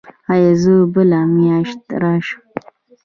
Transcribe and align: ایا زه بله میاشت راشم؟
ایا 0.31 0.53
زه 0.61 0.73
بله 0.93 1.19
میاشت 1.35 1.81
راشم؟ 2.01 2.41